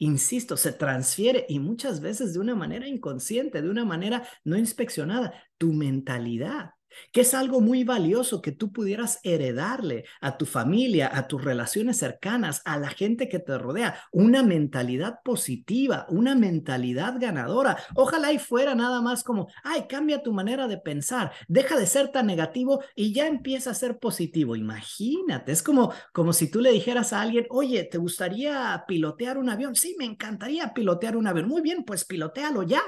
insisto, 0.00 0.56
se 0.56 0.72
transfiere 0.72 1.44
y 1.48 1.58
muchas 1.58 2.00
veces 2.00 2.32
de 2.32 2.38
una 2.38 2.54
manera 2.54 2.86
inconsciente, 2.86 3.60
de 3.60 3.68
una 3.68 3.84
manera 3.84 4.28
no 4.44 4.56
inspeccionada, 4.56 5.34
tu 5.58 5.72
mentalidad 5.72 6.70
que 7.12 7.22
es 7.22 7.34
algo 7.34 7.60
muy 7.60 7.84
valioso 7.84 8.42
que 8.42 8.52
tú 8.52 8.72
pudieras 8.72 9.20
heredarle 9.22 10.04
a 10.20 10.36
tu 10.36 10.46
familia, 10.46 11.10
a 11.12 11.28
tus 11.28 11.42
relaciones 11.44 11.98
cercanas, 11.98 12.62
a 12.64 12.78
la 12.78 12.88
gente 12.88 13.28
que 13.28 13.38
te 13.38 13.56
rodea, 13.58 13.98
una 14.12 14.42
mentalidad 14.42 15.20
positiva, 15.24 16.06
una 16.08 16.34
mentalidad 16.34 17.14
ganadora. 17.18 17.78
Ojalá 17.94 18.32
y 18.32 18.38
fuera 18.38 18.74
nada 18.74 19.00
más 19.00 19.24
como, 19.24 19.48
ay, 19.62 19.86
cambia 19.88 20.22
tu 20.22 20.32
manera 20.32 20.68
de 20.68 20.78
pensar, 20.78 21.32
deja 21.48 21.78
de 21.78 21.86
ser 21.86 22.08
tan 22.08 22.26
negativo 22.26 22.82
y 22.94 23.12
ya 23.12 23.26
empieza 23.26 23.70
a 23.70 23.74
ser 23.74 23.98
positivo. 23.98 24.56
Imagínate, 24.56 25.52
es 25.52 25.62
como, 25.62 25.92
como 26.12 26.32
si 26.32 26.50
tú 26.50 26.60
le 26.60 26.72
dijeras 26.72 27.12
a 27.12 27.20
alguien, 27.20 27.46
oye, 27.50 27.84
¿te 27.84 27.98
gustaría 27.98 28.84
pilotear 28.86 29.38
un 29.38 29.48
avión? 29.48 29.74
Sí, 29.74 29.96
me 29.98 30.04
encantaría 30.04 30.72
pilotear 30.74 31.16
un 31.16 31.26
avión. 31.26 31.48
Muy 31.48 31.62
bien, 31.62 31.84
pues 31.84 32.04
pilotealo 32.04 32.62
ya. 32.62 32.82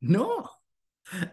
No, 0.00 0.59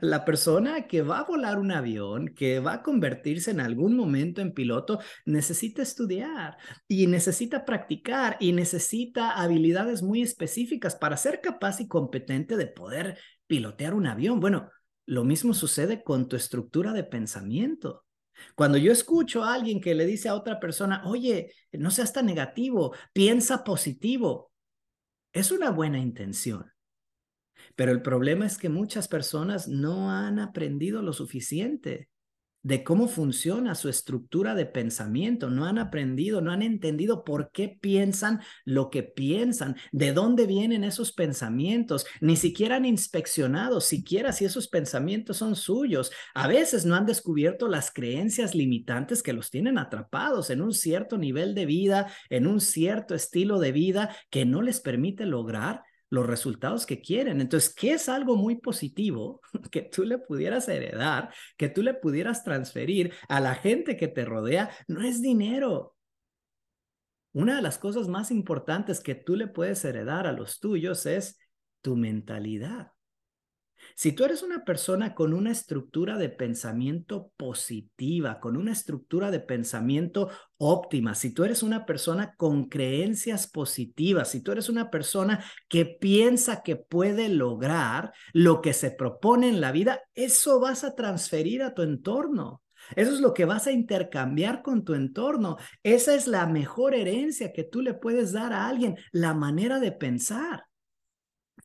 la 0.01 0.25
persona 0.25 0.87
que 0.87 1.01
va 1.01 1.19
a 1.19 1.23
volar 1.23 1.59
un 1.59 1.71
avión, 1.71 2.33
que 2.35 2.59
va 2.59 2.73
a 2.73 2.83
convertirse 2.83 3.51
en 3.51 3.59
algún 3.59 3.95
momento 3.95 4.41
en 4.41 4.53
piloto, 4.53 4.99
necesita 5.25 5.81
estudiar 5.81 6.57
y 6.87 7.07
necesita 7.07 7.65
practicar 7.65 8.37
y 8.39 8.53
necesita 8.53 9.31
habilidades 9.31 10.01
muy 10.01 10.21
específicas 10.21 10.95
para 10.95 11.17
ser 11.17 11.41
capaz 11.41 11.79
y 11.81 11.87
competente 11.87 12.57
de 12.57 12.67
poder 12.67 13.17
pilotear 13.47 13.93
un 13.93 14.07
avión. 14.07 14.39
Bueno, 14.39 14.69
lo 15.05 15.23
mismo 15.23 15.53
sucede 15.53 16.03
con 16.03 16.27
tu 16.27 16.35
estructura 16.35 16.93
de 16.93 17.03
pensamiento. 17.03 18.03
Cuando 18.55 18.77
yo 18.77 18.91
escucho 18.91 19.43
a 19.43 19.53
alguien 19.53 19.81
que 19.81 19.95
le 19.95 20.05
dice 20.05 20.29
a 20.29 20.35
otra 20.35 20.59
persona, 20.59 21.01
oye, 21.05 21.53
no 21.71 21.91
seas 21.91 22.13
tan 22.13 22.25
negativo, 22.25 22.93
piensa 23.13 23.63
positivo, 23.63 24.51
es 25.33 25.51
una 25.51 25.71
buena 25.71 25.99
intención. 25.99 26.71
Pero 27.77 27.91
el 27.91 28.01
problema 28.01 28.47
es 28.47 28.57
que 28.57 28.69
muchas 28.69 29.07
personas 29.07 29.67
no 29.67 30.09
han 30.09 30.39
aprendido 30.39 31.03
lo 31.03 31.13
suficiente 31.13 32.09
de 32.63 32.83
cómo 32.83 33.07
funciona 33.07 33.75
su 33.75 33.87
estructura 33.87 34.55
de 34.55 34.65
pensamiento, 34.65 35.51
no 35.51 35.67
han 35.67 35.77
aprendido, 35.77 36.41
no 36.41 36.51
han 36.51 36.63
entendido 36.63 37.23
por 37.23 37.51
qué 37.51 37.77
piensan 37.79 38.41
lo 38.65 38.89
que 38.89 39.03
piensan, 39.03 39.75
de 39.91 40.11
dónde 40.11 40.47
vienen 40.47 40.83
esos 40.83 41.13
pensamientos, 41.13 42.07
ni 42.19 42.35
siquiera 42.35 42.77
han 42.77 42.85
inspeccionado 42.85 43.79
siquiera 43.79 44.33
si 44.33 44.45
esos 44.45 44.67
pensamientos 44.67 45.37
son 45.37 45.55
suyos. 45.55 46.11
A 46.33 46.47
veces 46.47 46.83
no 46.83 46.95
han 46.95 47.05
descubierto 47.05 47.67
las 47.67 47.91
creencias 47.91 48.55
limitantes 48.55 49.21
que 49.21 49.33
los 49.33 49.51
tienen 49.51 49.77
atrapados 49.77 50.49
en 50.49 50.61
un 50.61 50.73
cierto 50.73 51.19
nivel 51.19 51.53
de 51.53 51.67
vida, 51.67 52.11
en 52.31 52.47
un 52.47 52.59
cierto 52.59 53.13
estilo 53.13 53.59
de 53.59 53.71
vida 53.71 54.15
que 54.31 54.45
no 54.45 54.63
les 54.63 54.81
permite 54.81 55.27
lograr 55.27 55.83
los 56.09 56.25
resultados 56.25 56.85
que 56.85 57.01
quieren. 57.01 57.41
Entonces, 57.41 57.73
¿qué 57.73 57.93
es 57.93 58.09
algo 58.09 58.35
muy 58.35 58.55
positivo 58.55 59.41
que 59.71 59.81
tú 59.81 60.03
le 60.03 60.17
pudieras 60.17 60.67
heredar, 60.67 61.33
que 61.57 61.69
tú 61.69 61.83
le 61.83 61.93
pudieras 61.93 62.43
transferir 62.43 63.13
a 63.27 63.39
la 63.39 63.55
gente 63.55 63.97
que 63.97 64.07
te 64.07 64.25
rodea? 64.25 64.69
No 64.87 65.01
es 65.01 65.21
dinero. 65.21 65.95
Una 67.33 67.57
de 67.57 67.61
las 67.61 67.77
cosas 67.77 68.07
más 68.07 68.31
importantes 68.31 68.99
que 68.99 69.15
tú 69.15 69.35
le 69.35 69.47
puedes 69.47 69.83
heredar 69.85 70.25
a 70.25 70.31
los 70.31 70.59
tuyos 70.59 71.05
es 71.05 71.37
tu 71.81 71.95
mentalidad. 71.95 72.93
Si 73.99 74.11
tú 74.11 74.25
eres 74.25 74.43
una 74.43 74.63
persona 74.63 75.15
con 75.15 75.33
una 75.33 75.51
estructura 75.51 76.19
de 76.19 76.29
pensamiento 76.29 77.31
positiva, 77.35 78.39
con 78.39 78.55
una 78.55 78.71
estructura 78.71 79.31
de 79.31 79.39
pensamiento 79.39 80.29
óptima, 80.57 81.15
si 81.15 81.33
tú 81.33 81.43
eres 81.43 81.63
una 81.63 81.87
persona 81.87 82.35
con 82.35 82.69
creencias 82.69 83.47
positivas, 83.47 84.29
si 84.29 84.43
tú 84.43 84.51
eres 84.51 84.69
una 84.69 84.91
persona 84.91 85.43
que 85.67 85.85
piensa 85.85 86.61
que 86.61 86.75
puede 86.75 87.27
lograr 87.29 88.13
lo 88.33 88.61
que 88.61 88.73
se 88.73 88.91
propone 88.91 89.49
en 89.49 89.61
la 89.61 89.71
vida, 89.71 90.03
eso 90.13 90.59
vas 90.59 90.83
a 90.83 90.93
transferir 90.93 91.63
a 91.63 91.73
tu 91.73 91.81
entorno. 91.81 92.61
Eso 92.95 93.11
es 93.11 93.19
lo 93.19 93.33
que 93.33 93.45
vas 93.45 93.65
a 93.65 93.71
intercambiar 93.71 94.61
con 94.61 94.83
tu 94.83 94.93
entorno. 94.93 95.57
Esa 95.81 96.13
es 96.13 96.27
la 96.27 96.45
mejor 96.45 96.93
herencia 96.93 97.51
que 97.51 97.63
tú 97.63 97.81
le 97.81 97.95
puedes 97.95 98.31
dar 98.31 98.53
a 98.53 98.67
alguien, 98.67 98.95
la 99.11 99.33
manera 99.33 99.79
de 99.79 99.91
pensar. 99.91 100.65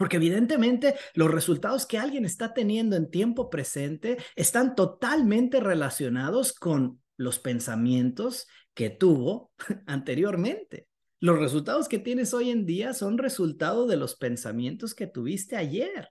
Porque 0.03 0.17
evidentemente 0.17 0.97
los 1.15 1.31
resultados 1.31 1.87
que 1.87 1.97
alguien 1.97 2.25
está 2.25 2.53
teniendo 2.53 2.97
en 2.97 3.09
tiempo 3.09 3.49
presente 3.49 4.19
están 4.35 4.75
totalmente 4.75 5.61
relacionados 5.61 6.55
con 6.55 7.01
los 7.17 7.39
pensamientos 7.39 8.49
que 8.75 8.91
tuvo 8.91 9.53
anteriormente. 9.87 10.89
Los 11.21 11.39
resultados 11.39 11.87
que 11.87 12.01
tienes 12.01 12.35
hoy 12.35 12.51
en 12.51 12.67
día 12.67 12.95
son 12.95 13.17
resultado 13.17 13.87
de 13.87 13.97
los 13.97 14.17
pensamientos 14.17 14.93
que 14.97 15.07
tuviste 15.07 15.55
ayer. 15.55 16.09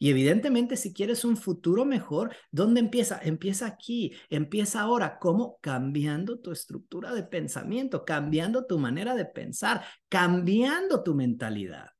Y 0.00 0.10
evidentemente, 0.10 0.76
si 0.76 0.92
quieres 0.92 1.24
un 1.24 1.36
futuro 1.36 1.84
mejor, 1.84 2.34
¿dónde 2.50 2.80
empieza? 2.80 3.20
Empieza 3.22 3.66
aquí, 3.66 4.16
empieza 4.30 4.80
ahora. 4.80 5.20
¿Cómo? 5.20 5.58
Cambiando 5.60 6.40
tu 6.40 6.50
estructura 6.50 7.14
de 7.14 7.22
pensamiento, 7.22 8.04
cambiando 8.04 8.66
tu 8.66 8.80
manera 8.80 9.14
de 9.14 9.26
pensar, 9.26 9.84
cambiando 10.08 11.04
tu 11.04 11.14
mentalidad. 11.14 11.90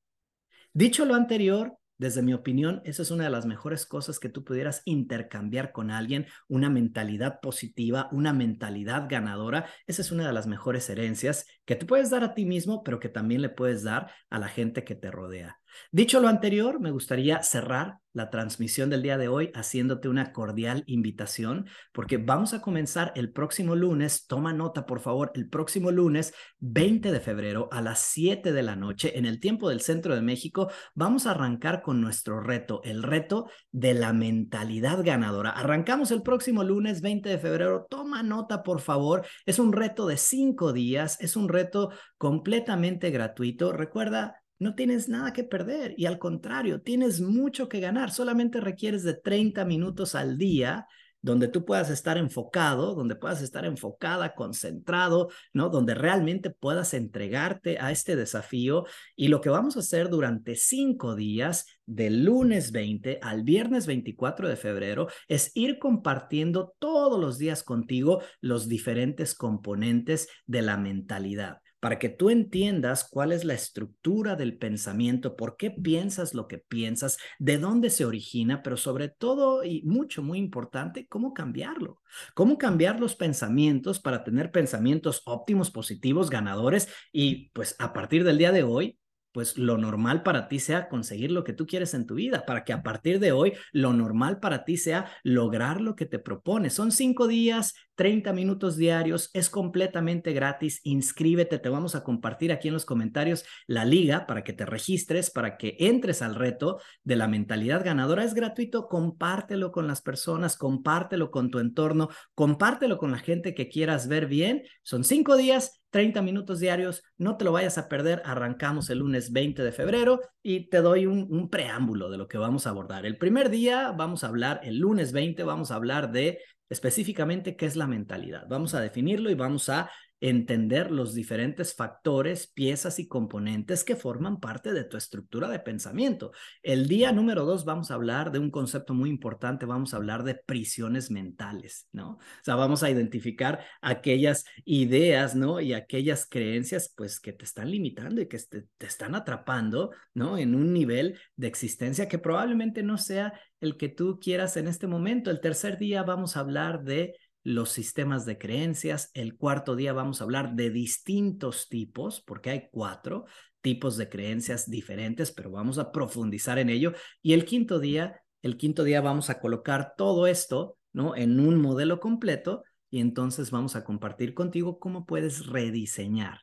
Dicho 0.78 1.04
lo 1.04 1.16
anterior, 1.16 1.76
desde 1.96 2.22
mi 2.22 2.32
opinión, 2.34 2.82
esa 2.84 3.02
es 3.02 3.10
una 3.10 3.24
de 3.24 3.30
las 3.30 3.46
mejores 3.46 3.84
cosas 3.84 4.20
que 4.20 4.28
tú 4.28 4.44
pudieras 4.44 4.82
intercambiar 4.84 5.72
con 5.72 5.90
alguien, 5.90 6.28
una 6.46 6.70
mentalidad 6.70 7.40
positiva, 7.40 8.08
una 8.12 8.32
mentalidad 8.32 9.08
ganadora. 9.08 9.66
Esa 9.88 10.02
es 10.02 10.12
una 10.12 10.24
de 10.24 10.32
las 10.32 10.46
mejores 10.46 10.88
herencias 10.88 11.46
que 11.64 11.74
tú 11.74 11.86
puedes 11.86 12.10
dar 12.10 12.22
a 12.22 12.32
ti 12.32 12.46
mismo, 12.46 12.84
pero 12.84 13.00
que 13.00 13.08
también 13.08 13.42
le 13.42 13.48
puedes 13.48 13.82
dar 13.82 14.12
a 14.30 14.38
la 14.38 14.46
gente 14.46 14.84
que 14.84 14.94
te 14.94 15.10
rodea. 15.10 15.58
Dicho 15.90 16.20
lo 16.20 16.28
anterior, 16.28 16.80
me 16.80 16.90
gustaría 16.90 17.42
cerrar 17.42 17.98
la 18.12 18.30
transmisión 18.30 18.90
del 18.90 19.02
día 19.02 19.16
de 19.16 19.28
hoy 19.28 19.52
haciéndote 19.54 20.08
una 20.08 20.32
cordial 20.32 20.82
invitación 20.86 21.66
porque 21.92 22.16
vamos 22.16 22.52
a 22.52 22.60
comenzar 22.60 23.12
el 23.14 23.30
próximo 23.30 23.76
lunes, 23.76 24.26
toma 24.26 24.52
nota 24.52 24.86
por 24.86 25.00
favor, 25.00 25.30
el 25.34 25.48
próximo 25.48 25.92
lunes 25.92 26.34
20 26.58 27.12
de 27.12 27.20
febrero 27.20 27.68
a 27.70 27.80
las 27.80 28.00
7 28.00 28.52
de 28.52 28.62
la 28.62 28.74
noche 28.74 29.16
en 29.16 29.24
el 29.24 29.38
tiempo 29.38 29.68
del 29.68 29.80
centro 29.80 30.14
de 30.16 30.22
México, 30.22 30.68
vamos 30.94 31.26
a 31.26 31.30
arrancar 31.30 31.80
con 31.80 32.00
nuestro 32.00 32.40
reto, 32.40 32.80
el 32.82 33.02
reto 33.02 33.48
de 33.70 33.94
la 33.94 34.12
mentalidad 34.12 35.04
ganadora. 35.04 35.50
Arrancamos 35.50 36.10
el 36.10 36.22
próximo 36.22 36.64
lunes 36.64 37.00
20 37.00 37.28
de 37.28 37.38
febrero, 37.38 37.86
toma 37.88 38.22
nota 38.24 38.62
por 38.64 38.80
favor, 38.80 39.24
es 39.46 39.58
un 39.60 39.72
reto 39.72 40.06
de 40.06 40.16
cinco 40.16 40.72
días, 40.72 41.20
es 41.20 41.36
un 41.36 41.48
reto 41.48 41.90
completamente 42.16 43.10
gratuito. 43.10 43.72
Recuerda, 43.72 44.42
no 44.58 44.74
tienes 44.74 45.08
nada 45.08 45.32
que 45.32 45.44
perder 45.44 45.94
y 45.96 46.06
al 46.06 46.18
contrario, 46.18 46.80
tienes 46.80 47.20
mucho 47.20 47.68
que 47.68 47.80
ganar. 47.80 48.10
Solamente 48.10 48.60
requieres 48.60 49.02
de 49.02 49.14
30 49.14 49.64
minutos 49.64 50.14
al 50.14 50.38
día 50.38 50.86
donde 51.20 51.48
tú 51.48 51.64
puedas 51.64 51.90
estar 51.90 52.16
enfocado, 52.16 52.94
donde 52.94 53.16
puedas 53.16 53.42
estar 53.42 53.64
enfocada, 53.64 54.34
concentrado, 54.34 55.28
¿no? 55.52 55.68
Donde 55.68 55.94
realmente 55.94 56.50
puedas 56.50 56.94
entregarte 56.94 57.78
a 57.78 57.90
este 57.90 58.16
desafío. 58.16 58.86
Y 59.16 59.28
lo 59.28 59.40
que 59.40 59.50
vamos 59.50 59.76
a 59.76 59.80
hacer 59.80 60.08
durante 60.08 60.54
cinco 60.54 61.14
días, 61.16 61.66
del 61.86 62.24
lunes 62.24 62.70
20 62.70 63.18
al 63.22 63.42
viernes 63.42 63.86
24 63.86 64.48
de 64.48 64.56
febrero, 64.56 65.08
es 65.26 65.50
ir 65.54 65.78
compartiendo 65.78 66.74
todos 66.78 67.18
los 67.18 67.38
días 67.38 67.62
contigo 67.62 68.22
los 68.40 68.68
diferentes 68.68 69.34
componentes 69.34 70.28
de 70.46 70.62
la 70.62 70.76
mentalidad 70.76 71.60
para 71.80 71.98
que 71.98 72.08
tú 72.08 72.30
entiendas 72.30 73.08
cuál 73.08 73.32
es 73.32 73.44
la 73.44 73.54
estructura 73.54 74.36
del 74.36 74.58
pensamiento, 74.58 75.36
por 75.36 75.56
qué 75.56 75.70
piensas 75.70 76.34
lo 76.34 76.48
que 76.48 76.58
piensas, 76.58 77.18
de 77.38 77.58
dónde 77.58 77.90
se 77.90 78.04
origina, 78.04 78.62
pero 78.62 78.76
sobre 78.76 79.08
todo 79.08 79.64
y 79.64 79.82
mucho, 79.82 80.22
muy 80.22 80.38
importante, 80.38 81.06
cómo 81.06 81.34
cambiarlo. 81.34 82.00
Cómo 82.34 82.58
cambiar 82.58 83.00
los 83.00 83.14
pensamientos 83.14 84.00
para 84.00 84.24
tener 84.24 84.50
pensamientos 84.50 85.22
óptimos, 85.24 85.70
positivos, 85.70 86.30
ganadores 86.30 86.88
y 87.12 87.50
pues 87.50 87.76
a 87.78 87.92
partir 87.92 88.24
del 88.24 88.38
día 88.38 88.52
de 88.52 88.62
hoy 88.62 88.98
pues 89.32 89.58
lo 89.58 89.78
normal 89.78 90.22
para 90.22 90.48
ti 90.48 90.58
sea 90.58 90.88
conseguir 90.88 91.30
lo 91.30 91.44
que 91.44 91.52
tú 91.52 91.66
quieres 91.66 91.94
en 91.94 92.06
tu 92.06 92.14
vida, 92.14 92.44
para 92.46 92.64
que 92.64 92.72
a 92.72 92.82
partir 92.82 93.20
de 93.20 93.30
hoy 93.30 93.52
lo 93.72 93.92
normal 93.92 94.40
para 94.40 94.64
ti 94.64 94.76
sea 94.76 95.10
lograr 95.22 95.80
lo 95.80 95.94
que 95.94 96.06
te 96.06 96.18
propones. 96.18 96.74
Son 96.74 96.90
cinco 96.90 97.28
días, 97.28 97.74
30 97.98 98.32
minutos 98.32 98.76
diarios, 98.76 99.28
es 99.34 99.50
completamente 99.50 100.32
gratis, 100.32 100.80
inscríbete, 100.84 101.58
te 101.58 101.68
vamos 101.68 101.96
a 101.96 102.04
compartir 102.04 102.52
aquí 102.52 102.68
en 102.68 102.74
los 102.74 102.84
comentarios 102.84 103.44
la 103.66 103.84
liga 103.84 104.24
para 104.28 104.44
que 104.44 104.52
te 104.52 104.64
registres, 104.64 105.32
para 105.32 105.56
que 105.56 105.76
entres 105.80 106.22
al 106.22 106.36
reto 106.36 106.80
de 107.02 107.16
la 107.16 107.26
mentalidad 107.26 107.84
ganadora. 107.84 108.22
Es 108.22 108.34
gratuito, 108.34 108.86
compártelo 108.86 109.72
con 109.72 109.88
las 109.88 110.00
personas, 110.00 110.56
compártelo 110.56 111.32
con 111.32 111.50
tu 111.50 111.58
entorno, 111.58 112.08
compártelo 112.36 112.98
con 112.98 113.10
la 113.10 113.18
gente 113.18 113.52
que 113.52 113.68
quieras 113.68 114.06
ver 114.06 114.26
bien. 114.26 114.62
Son 114.82 115.02
cinco 115.02 115.36
días, 115.36 115.82
30 115.90 116.22
minutos 116.22 116.60
diarios, 116.60 117.02
no 117.16 117.36
te 117.36 117.44
lo 117.44 117.50
vayas 117.50 117.78
a 117.78 117.88
perder. 117.88 118.22
Arrancamos 118.24 118.90
el 118.90 118.98
lunes 118.98 119.32
20 119.32 119.64
de 119.64 119.72
febrero 119.72 120.20
y 120.40 120.68
te 120.68 120.82
doy 120.82 121.06
un, 121.06 121.50
preámbulo 121.50 122.10
de 122.10 122.18
lo 122.18 122.28
que 122.28 122.38
vamos 122.38 122.66
a 122.66 122.70
abordar. 122.70 123.06
El 123.06 123.18
primer 123.18 123.50
día 123.50 123.90
vamos 123.90 124.22
a 124.22 124.28
hablar, 124.28 124.60
el 124.62 124.78
lunes 124.78 125.12
20 125.12 125.42
vamos 125.42 125.72
a 125.72 125.74
hablar 125.74 126.12
de 126.12 126.38
específicamente 126.68 127.56
qué 127.56 127.66
es 127.66 127.76
la 127.76 127.86
mentalidad. 127.86 128.46
Vamos 128.48 128.74
a 128.74 128.80
definirlo 128.80 129.30
y 129.30 129.34
vamos 129.34 129.68
a 129.68 129.90
entender 130.20 130.90
los 130.90 131.14
diferentes 131.14 131.74
factores, 131.74 132.48
piezas 132.48 132.98
y 132.98 133.06
componentes 133.06 133.84
que 133.84 133.96
forman 133.96 134.40
parte 134.40 134.72
de 134.72 134.84
tu 134.84 134.96
estructura 134.96 135.48
de 135.48 135.60
pensamiento. 135.60 136.32
El 136.62 136.88
día 136.88 137.12
número 137.12 137.44
dos 137.44 137.64
vamos 137.64 137.90
a 137.90 137.94
hablar 137.94 138.32
de 138.32 138.38
un 138.38 138.50
concepto 138.50 138.94
muy 138.94 139.10
importante, 139.10 139.66
vamos 139.66 139.94
a 139.94 139.98
hablar 139.98 140.24
de 140.24 140.34
prisiones 140.34 141.10
mentales, 141.10 141.88
¿no? 141.92 142.12
O 142.12 142.44
sea, 142.44 142.56
vamos 142.56 142.82
a 142.82 142.90
identificar 142.90 143.64
aquellas 143.80 144.44
ideas, 144.64 145.36
¿no? 145.36 145.60
Y 145.60 145.72
aquellas 145.72 146.26
creencias, 146.28 146.92
pues, 146.96 147.20
que 147.20 147.32
te 147.32 147.44
están 147.44 147.70
limitando 147.70 148.20
y 148.20 148.28
que 148.28 148.38
te, 148.38 148.66
te 148.76 148.86
están 148.86 149.14
atrapando, 149.14 149.92
¿no? 150.14 150.38
En 150.38 150.54
un 150.54 150.72
nivel 150.72 151.18
de 151.36 151.46
existencia 151.46 152.08
que 152.08 152.18
probablemente 152.18 152.82
no 152.82 152.98
sea 152.98 153.32
el 153.60 153.76
que 153.76 153.88
tú 153.88 154.18
quieras 154.20 154.56
en 154.56 154.68
este 154.68 154.86
momento. 154.86 155.30
El 155.30 155.40
tercer 155.40 155.78
día 155.78 156.02
vamos 156.02 156.36
a 156.36 156.40
hablar 156.40 156.82
de 156.82 157.16
los 157.48 157.70
sistemas 157.70 158.26
de 158.26 158.36
creencias. 158.36 159.10
El 159.14 159.38
cuarto 159.38 159.74
día 159.74 159.94
vamos 159.94 160.20
a 160.20 160.24
hablar 160.24 160.54
de 160.54 160.68
distintos 160.68 161.68
tipos, 161.70 162.20
porque 162.20 162.50
hay 162.50 162.68
cuatro 162.70 163.24
tipos 163.62 163.96
de 163.96 164.10
creencias 164.10 164.68
diferentes, 164.68 165.32
pero 165.32 165.50
vamos 165.50 165.78
a 165.78 165.90
profundizar 165.90 166.58
en 166.58 166.68
ello. 166.68 166.92
Y 167.22 167.32
el 167.32 167.46
quinto 167.46 167.78
día, 167.78 168.20
el 168.42 168.58
quinto 168.58 168.84
día 168.84 169.00
vamos 169.00 169.30
a 169.30 169.40
colocar 169.40 169.94
todo 169.96 170.26
esto, 170.26 170.76
¿no? 170.92 171.16
En 171.16 171.40
un 171.40 171.58
modelo 171.58 172.00
completo 172.00 172.64
y 172.90 173.00
entonces 173.00 173.50
vamos 173.50 173.76
a 173.76 173.84
compartir 173.84 174.34
contigo 174.34 174.78
cómo 174.78 175.06
puedes 175.06 175.46
rediseñar 175.46 176.42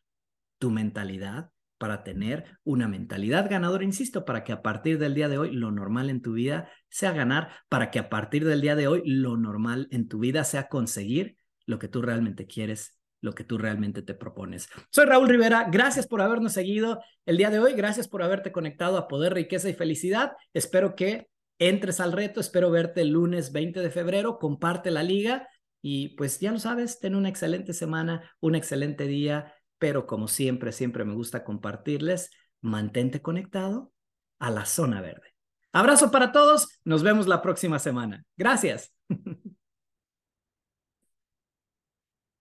tu 0.58 0.72
mentalidad 0.72 1.52
para 1.78 2.04
tener 2.04 2.58
una 2.64 2.88
mentalidad 2.88 3.50
ganadora, 3.50 3.84
insisto, 3.84 4.26
para 4.26 4.44
que 4.44 4.54
a 4.54 4.62
partir 4.62 4.98
del 4.98 5.14
día 5.14 5.28
de 5.28 5.38
hoy 5.38 5.52
lo 5.52 5.72
normal 5.72 6.10
en 6.10 6.22
tu 6.22 6.34
vida 6.34 6.70
sea 6.90 7.12
ganar, 7.12 7.50
para 7.70 7.92
que 7.92 8.00
a 8.00 8.10
partir 8.10 8.46
del 8.46 8.62
día 8.62 8.76
de 8.76 8.88
hoy 8.88 9.02
lo 9.06 9.38
normal 9.38 9.88
en 9.92 10.08
tu 10.08 10.20
vida 10.20 10.44
sea 10.44 10.68
conseguir 10.68 11.38
lo 11.66 11.80
que 11.80 11.88
tú 11.88 12.02
realmente 12.02 12.48
quieres, 12.48 12.98
lo 13.22 13.34
que 13.34 13.44
tú 13.44 13.58
realmente 13.58 14.02
te 14.02 14.14
propones. 14.14 14.70
Soy 14.92 15.06
Raúl 15.06 15.28
Rivera, 15.28 15.68
gracias 15.72 16.08
por 16.08 16.22
habernos 16.22 16.54
seguido 16.54 17.02
el 17.26 17.38
día 17.38 17.50
de 17.50 17.60
hoy, 17.60 17.74
gracias 17.74 18.08
por 18.08 18.24
haberte 18.24 18.52
conectado 18.52 18.98
a 18.98 19.08
Poder, 19.08 19.34
Riqueza 19.34 19.70
y 19.70 19.74
Felicidad. 19.74 20.34
Espero 20.54 20.96
que 20.96 21.28
entres 21.60 22.00
al 22.00 22.12
reto, 22.12 22.40
espero 22.40 22.70
verte 22.70 23.02
el 23.02 23.10
lunes 23.10 23.52
20 23.52 23.82
de 23.82 23.90
febrero, 23.90 24.38
comparte 24.38 24.92
la 24.92 25.04
liga 25.04 25.48
y 25.82 26.10
pues 26.16 26.40
ya 26.40 26.52
lo 26.52 26.60
sabes, 26.60 27.00
ten 27.00 27.16
una 27.16 27.30
excelente 27.30 27.74
semana, 27.74 28.32
un 28.40 28.56
excelente 28.56 29.06
día 29.06 29.54
pero 29.78 30.08
como 30.08 30.28
siempre, 30.28 30.72
siempre 30.72 31.06
me 31.06 31.14
gusta 31.14 31.44
compartirles, 31.44 32.32
mantente 32.62 33.22
conectado 33.22 33.92
a 34.40 34.50
la 34.52 34.66
zona 34.66 35.02
verde. 35.02 35.36
Abrazo 35.72 36.12
para 36.12 36.32
todos, 36.32 36.80
nos 36.86 37.04
vemos 37.04 37.28
la 37.28 37.42
próxima 37.42 37.80
semana. 37.80 38.24
Gracias. 38.38 38.94